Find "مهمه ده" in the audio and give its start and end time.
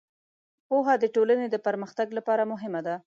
2.53-2.95